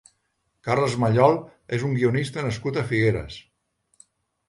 Carles 0.67 0.95
Mallol 1.03 1.37
és 1.79 1.87
un 1.91 1.95
guionista 2.01 2.49
nascut 2.49 2.83
a 2.83 2.89
Figueres. 2.91 3.41